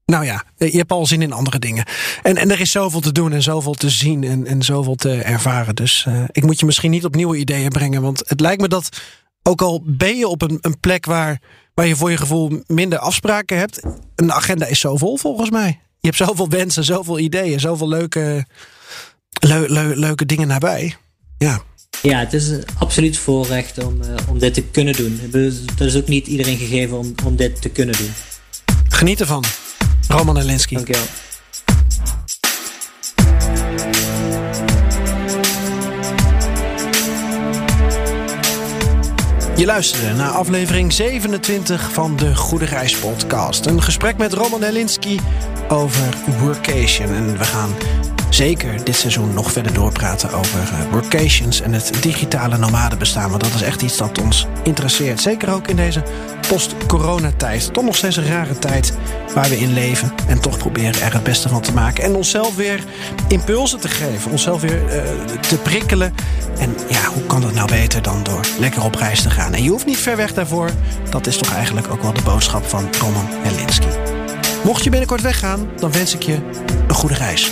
[0.05, 1.85] Nou ja, je hebt al zin in andere dingen.
[2.23, 5.21] En, en er is zoveel te doen en zoveel te zien en, en zoveel te
[5.21, 5.75] ervaren.
[5.75, 8.01] Dus ik moet je misschien niet op nieuwe ideeën brengen.
[8.01, 9.01] Want het lijkt me dat,
[9.43, 11.41] ook al ben je op een, een plek waar,
[11.73, 13.81] waar je voor je gevoel minder afspraken hebt.
[14.15, 15.79] Een agenda is zo vol volgens mij.
[15.99, 18.45] Je hebt zoveel wensen, zoveel ideeën, zoveel leuke,
[19.95, 20.95] leuke dingen nabij.
[21.37, 21.61] Ja.
[22.01, 25.19] Ja, het is een absoluut voorrecht om, uh, om dit te kunnen doen.
[25.75, 28.11] Dat is ook niet iedereen gegeven om, om dit te kunnen doen.
[28.89, 29.43] Geniet ervan.
[30.07, 30.75] Roman Elinski.
[30.75, 31.05] Dankjewel.
[39.55, 43.65] Je luisterde naar aflevering 27 van de Goede Reis podcast.
[43.65, 45.19] Een gesprek met Roman Helinski
[45.69, 47.09] over workation.
[47.09, 47.69] En we gaan
[48.33, 53.29] zeker dit seizoen nog verder doorpraten over uh, workations en het digitale nomadenbestaan.
[53.29, 55.21] Want dat is echt iets dat ons interesseert.
[55.21, 56.03] Zeker ook in deze
[56.47, 57.73] post-coronatijd.
[57.73, 58.93] Toch nog steeds een rare tijd
[59.33, 60.13] waar we in leven.
[60.27, 62.03] En toch proberen er het beste van te maken.
[62.03, 62.83] En onszelf weer
[63.27, 64.31] impulsen te geven.
[64.31, 65.01] Onszelf weer uh,
[65.39, 66.13] te prikkelen.
[66.57, 69.53] En ja, hoe kan dat nou beter dan door lekker op reis te gaan?
[69.53, 70.69] En je hoeft niet ver weg daarvoor.
[71.09, 73.87] Dat is toch eigenlijk ook wel de boodschap van Roman Helinski.
[74.63, 76.39] Mocht je binnenkort weggaan, dan wens ik je
[76.87, 77.51] een goede reis.